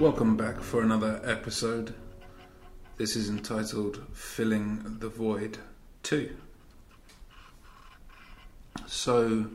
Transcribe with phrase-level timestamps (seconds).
[0.00, 1.92] Welcome back for another episode.
[2.96, 5.58] This is entitled Filling the Void
[6.04, 6.34] 2.
[8.86, 9.50] So,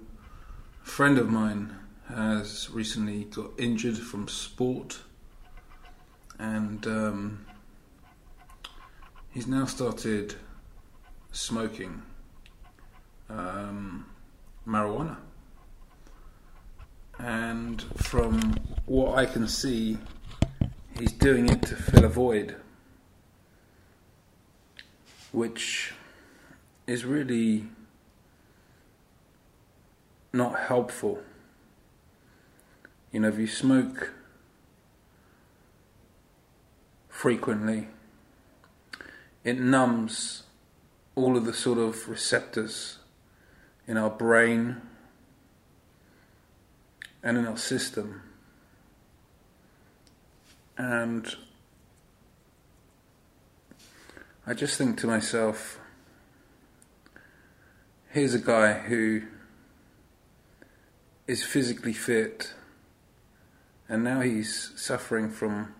[0.83, 1.75] a friend of mine
[2.09, 4.99] has recently got injured from sport
[6.37, 7.47] and um,
[9.31, 10.35] he's now started
[11.31, 12.03] smoking
[13.31, 14.05] um,
[14.67, 15.17] marijuana.
[17.17, 19.97] And from what I can see,
[20.99, 22.55] he's doing it to fill a void,
[25.31, 25.93] which
[26.87, 27.65] is really
[30.31, 31.19] not helpful.
[33.11, 34.13] You know, if you smoke
[37.09, 37.87] frequently,
[39.43, 40.43] it numbs
[41.15, 42.99] all of the sort of receptors
[43.87, 44.81] in our brain
[47.23, 48.21] and in our system
[50.77, 51.35] and
[54.47, 55.79] I just think to myself,
[58.11, 59.23] here's a guy who
[61.27, 62.53] is physically fit,
[63.89, 65.73] and now he's suffering from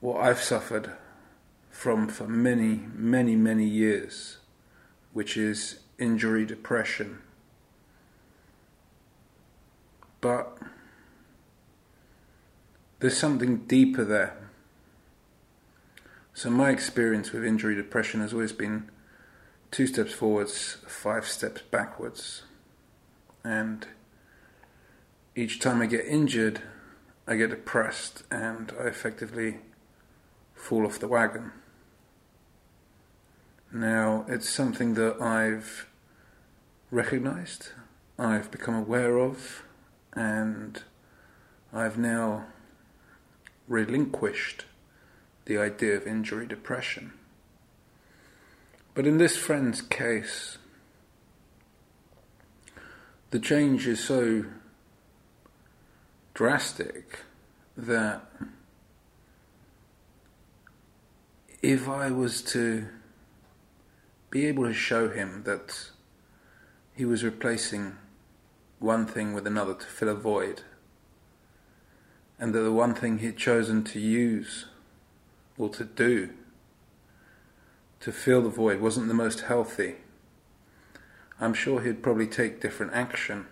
[0.00, 0.90] what I've suffered
[1.70, 4.38] from for many, many, many years,
[5.12, 7.18] which is injury depression.
[10.20, 10.58] But
[13.04, 14.34] there's something deeper there.
[16.32, 18.90] So, my experience with injury depression has always been
[19.70, 22.44] two steps forwards, five steps backwards.
[23.44, 23.86] And
[25.36, 26.62] each time I get injured,
[27.26, 29.58] I get depressed and I effectively
[30.54, 31.52] fall off the wagon.
[33.70, 35.90] Now, it's something that I've
[36.90, 37.68] recognized,
[38.18, 39.62] I've become aware of,
[40.14, 40.82] and
[41.70, 42.46] I've now
[43.68, 44.64] relinquished
[45.46, 47.12] the idea of injury depression.
[48.94, 50.58] But in this friend's case,
[53.30, 54.44] the change is so
[56.34, 57.20] drastic
[57.76, 58.24] that
[61.62, 62.86] if I was to
[64.30, 65.90] be able to show him that
[66.94, 67.96] he was replacing
[68.78, 70.62] one thing with another to fill a void,
[72.38, 74.66] and that the one thing he'd chosen to use
[75.56, 76.30] or to do
[78.00, 79.96] to fill the void wasn't the most healthy,
[81.40, 83.46] I'm sure he'd probably take different action.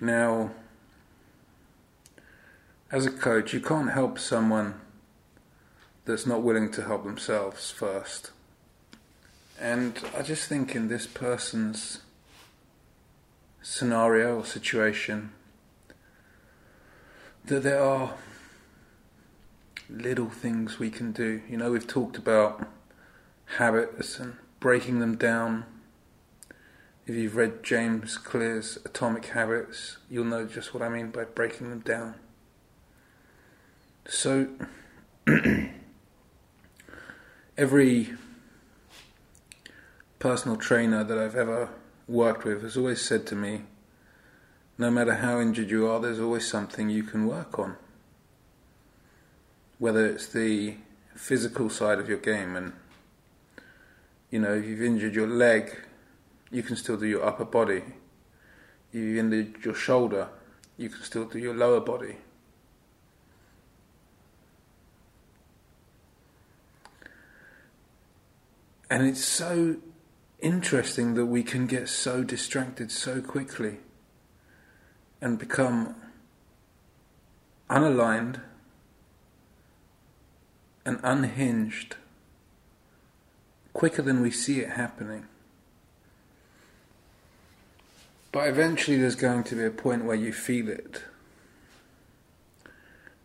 [0.00, 0.50] Now,
[2.90, 4.80] as a coach, you can't help someone
[6.04, 8.32] that's not willing to help themselves first.
[9.60, 12.00] And I just think in this person's
[13.62, 15.30] scenario or situation,
[17.46, 18.14] that there are
[19.88, 21.42] little things we can do.
[21.48, 22.66] You know, we've talked about
[23.56, 25.64] habits and breaking them down.
[27.06, 31.70] If you've read James Clear's Atomic Habits, you'll know just what I mean by breaking
[31.70, 32.14] them down.
[34.06, 34.48] So,
[37.58, 38.14] every
[40.20, 41.70] personal trainer that I've ever
[42.06, 43.62] worked with has always said to me,
[44.78, 47.76] no matter how injured you are, there's always something you can work on.
[49.78, 50.76] Whether it's the
[51.14, 52.72] physical side of your game, and
[54.30, 55.76] you know, if you've injured your leg,
[56.50, 57.82] you can still do your upper body.
[58.92, 60.28] If you've injured your shoulder,
[60.76, 62.16] you can still do your lower body.
[68.90, 69.76] And it's so
[70.40, 73.78] interesting that we can get so distracted so quickly
[75.22, 75.94] and become
[77.70, 78.40] unaligned
[80.84, 81.94] and unhinged
[83.72, 85.24] quicker than we see it happening.
[88.32, 91.02] But eventually, there's going to be a point where you feel it.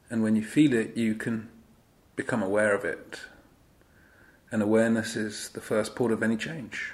[0.10, 1.50] And when you feel it, you can
[2.16, 3.22] become aware of it.
[4.52, 6.94] And awareness is the first port of any change.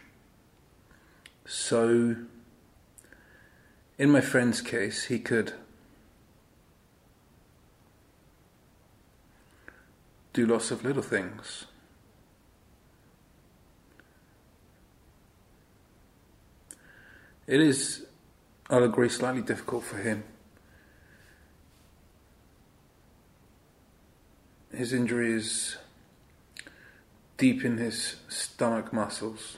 [1.45, 2.15] So,
[3.98, 5.54] in my friend's case, he could
[10.34, 11.66] do lots of little things.
[17.45, 18.06] It is,
[18.69, 20.24] I'll agree, slightly difficult for him.
[24.74, 25.78] His injury is
[27.38, 29.57] deep in his stomach muscles.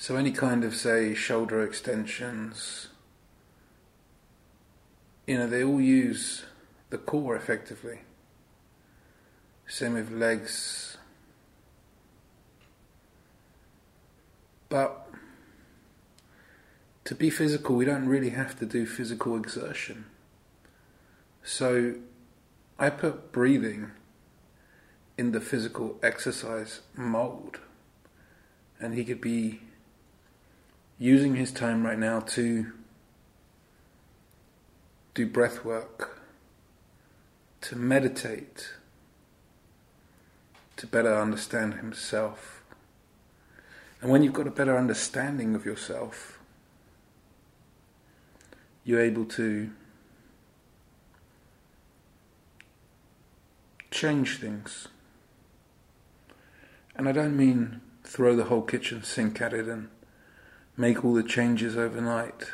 [0.00, 2.86] So any kind of, say, shoulder extensions,
[5.26, 6.44] you know, they all use
[6.90, 8.02] the core effectively.
[9.66, 10.98] Same with legs.
[14.68, 15.08] But
[17.04, 20.04] to be physical, we don't really have to do physical exertion.
[21.42, 21.96] So
[22.78, 23.90] I put breathing
[25.18, 27.58] in the physical exercise mold.
[28.78, 29.62] And he could be
[30.98, 32.72] using his time right now to
[35.14, 36.22] do breath work,
[37.60, 38.72] to meditate,
[40.76, 42.62] to better understand himself.
[44.00, 46.38] And when you've got a better understanding of yourself,
[48.84, 49.70] you're able to
[53.90, 54.88] change things.
[56.94, 59.88] And I don't mean throw the whole kitchen sink at it and
[60.78, 62.52] make all the changes overnight.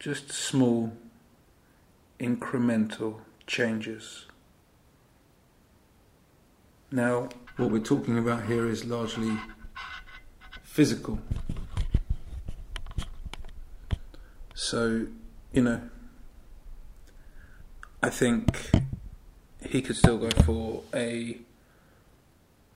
[0.00, 0.92] Just small,
[2.18, 4.26] incremental changes.
[6.90, 9.38] Now, what we're talking about here is largely
[10.62, 11.20] physical.
[14.54, 15.06] So,
[15.52, 15.80] you know,
[18.02, 18.72] I think
[19.64, 21.38] he could still go for a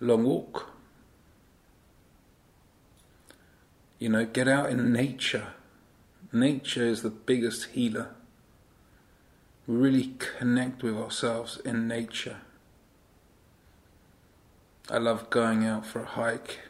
[0.00, 0.67] long walk.
[3.98, 5.48] You know, get out in nature.
[6.32, 8.10] Nature is the biggest healer.
[9.66, 12.38] We really connect with ourselves in nature.
[14.90, 16.60] I love going out for a hike.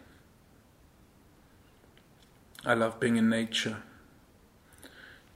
[2.65, 3.83] I love being in nature.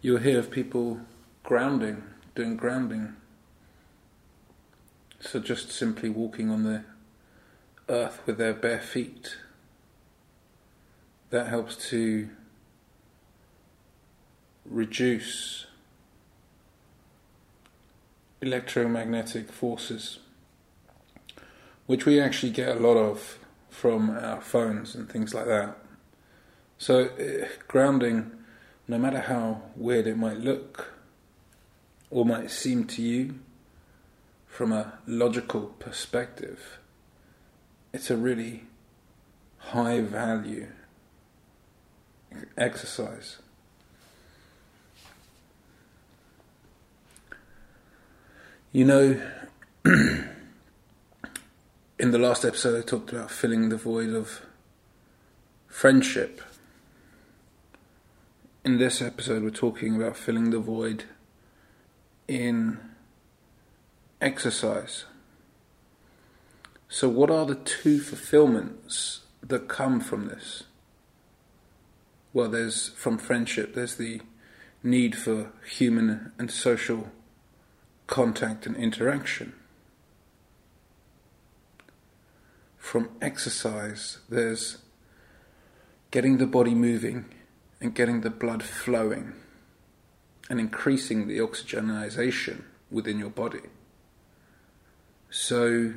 [0.01, 1.01] You'll hear of people
[1.45, 2.03] grounding,
[2.35, 3.15] doing grounding.
[5.21, 6.85] So just simply walking on the
[7.89, 9.37] earth with their bare feet.
[11.33, 12.29] That helps to
[14.67, 15.65] reduce
[18.43, 20.19] electromagnetic forces,
[21.87, 23.39] which we actually get a lot of
[23.71, 25.79] from our phones and things like that.
[26.77, 28.33] So, uh, grounding
[28.87, 30.93] no matter how weird it might look
[32.11, 33.37] or might seem to you
[34.47, 36.79] from a logical perspective,
[37.95, 38.65] it's a really
[39.57, 40.67] high value
[42.57, 43.39] exercise.
[48.73, 49.21] You know,
[49.85, 50.31] in
[51.99, 54.43] the last episode, I talked about filling the void of
[55.69, 56.41] friendship
[58.65, 61.05] in this episode, we're talking about filling the void
[62.29, 62.79] in
[64.21, 65.05] exercise.
[66.89, 70.65] So, what are the two fulfillments that come from this?
[72.33, 74.21] Well, there's from friendship, there's the
[74.83, 77.11] need for human and social
[78.07, 79.55] contact and interaction.
[82.79, 84.79] From exercise, there's
[86.11, 87.27] getting the body moving
[87.81, 89.35] and getting the blood flowing
[90.51, 93.63] and increasing the oxygenization within your body.
[95.31, 95.95] So,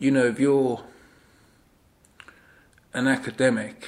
[0.00, 0.82] you know, if you're
[2.94, 3.86] an academic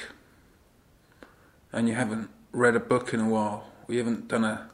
[1.71, 4.69] and you haven't read a book in a while, you haven't done a,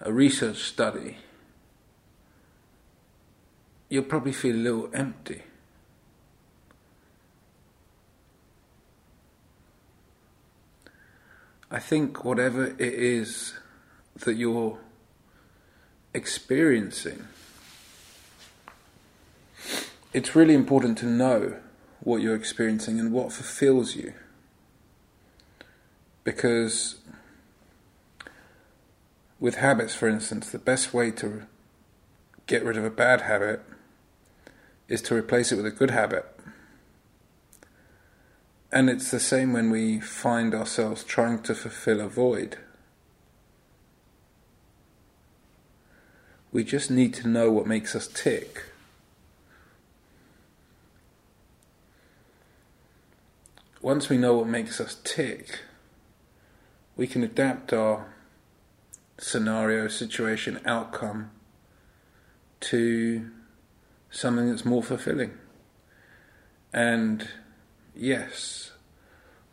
[0.00, 1.18] a research study,
[3.90, 5.42] you'll probably feel a little empty.
[11.70, 13.52] I think whatever it is
[14.20, 14.78] that you're
[16.14, 17.28] experiencing,
[20.12, 21.56] it's really important to know
[22.00, 24.14] what you're experiencing and what fulfills you.
[26.24, 26.96] Because
[29.40, 31.46] with habits, for instance, the best way to
[32.46, 33.62] get rid of a bad habit
[34.88, 36.24] is to replace it with a good habit.
[38.72, 42.58] And it's the same when we find ourselves trying to fulfill a void.
[46.52, 48.62] We just need to know what makes us tick.
[53.80, 55.60] Once we know what makes us tick,
[56.96, 58.12] we can adapt our
[59.18, 61.30] scenario, situation, outcome
[62.60, 63.30] to
[64.10, 65.32] something that's more fulfilling.
[66.72, 67.28] And
[67.94, 68.72] yes,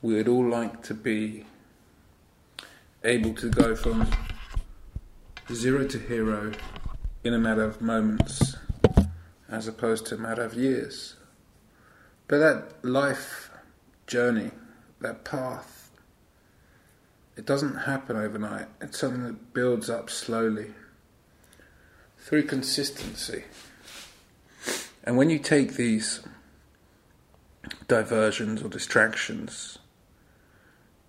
[0.02, 1.46] we would all like to be
[3.04, 4.10] able to go from
[5.54, 6.52] zero to hero
[7.24, 8.56] in a matter of moments
[9.48, 11.16] as opposed to a matter of years.
[12.28, 13.52] But that life
[14.08, 14.52] journey,
[15.02, 15.90] that path,
[17.36, 18.68] it doesn't happen overnight.
[18.82, 20.74] It's something that builds up slowly
[22.18, 23.44] through consistency.
[25.04, 26.22] And when you take these
[27.88, 29.78] diversions or distractions,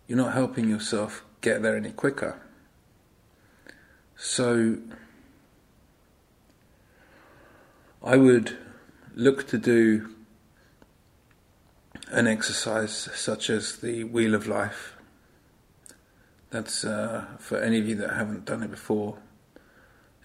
[0.07, 2.41] you're not helping yourself get there any quicker.
[4.17, 4.79] So,
[8.03, 8.57] I would
[9.15, 10.16] look to do
[12.11, 14.97] an exercise such as the Wheel of Life.
[16.51, 19.19] That's uh, for any of you that haven't done it before.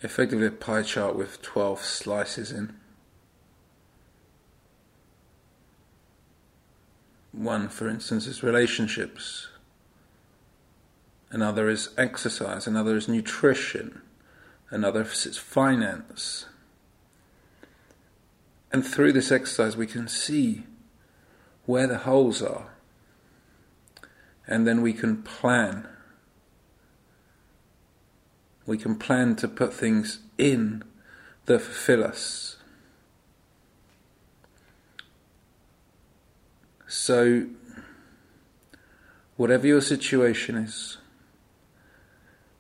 [0.04, 2.76] Effectively, a pie chart with 12 slices in.
[7.32, 9.48] One, for instance, is relationships.
[11.32, 12.68] Another is exercise.
[12.68, 14.02] Another is nutrition.
[14.70, 16.46] Another is finance.
[18.72, 20.64] And through this exercise, we can see
[21.66, 22.70] where the holes are.
[24.48, 25.88] And then we can plan.
[28.66, 30.84] We can plan to put things in
[31.46, 32.58] that fulfill us.
[36.88, 37.48] So,
[39.38, 40.98] whatever your situation is,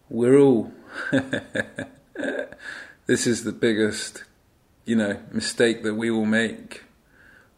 [0.09, 0.71] we're all.
[3.05, 4.23] this is the biggest,
[4.85, 6.83] you know, mistake that we will make.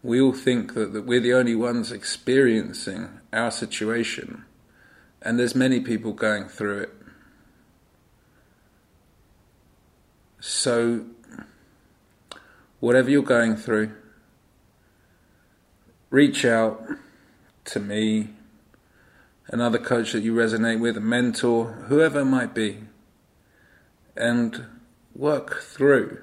[0.04, 4.44] We all think that, that we're the only ones experiencing our situation,
[5.22, 6.90] and there's many people going through it.
[10.42, 11.06] So,
[12.82, 13.94] whatever you're going through,
[16.10, 16.86] reach out
[17.66, 18.28] to me,
[19.48, 22.84] another coach that you resonate with, a mentor, whoever it might be,
[24.18, 24.66] and
[25.16, 26.20] work through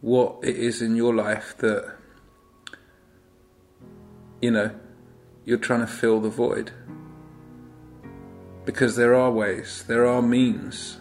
[0.00, 1.97] what it is in your life that,
[4.40, 4.70] you know,
[5.44, 6.72] you're trying to fill the void.
[8.64, 10.98] Because there are ways, there are means,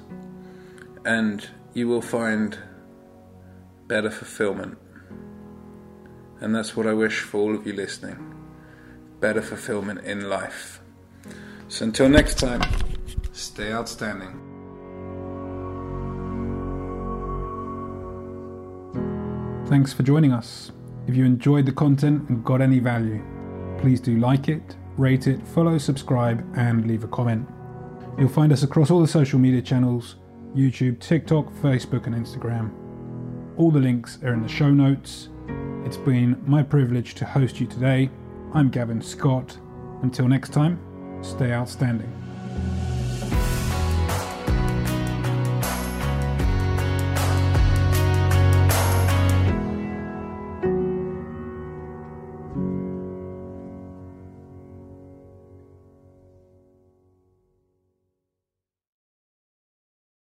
[1.06, 2.58] and you will find
[3.88, 4.77] better fulfillment.
[6.39, 8.34] And that's what I wish for all of you listening
[9.20, 10.79] better fulfillment in life.
[11.70, 12.62] So until next time,
[13.32, 14.44] stay outstanding.
[19.67, 20.72] Thanks for joining us.
[21.08, 23.24] If you enjoyed the content and got any value,
[23.80, 27.48] please do like it, rate it, follow, subscribe, and leave a comment.
[28.18, 30.16] You'll find us across all the social media channels
[30.56, 32.72] YouTube, TikTok, Facebook, and Instagram.
[33.58, 35.30] All the links are in the show notes
[35.88, 38.10] it's been my privilege to host you today.
[38.54, 39.58] I'm Gavin Scott.
[40.02, 40.82] Until next time,
[41.22, 42.26] stay outstanding.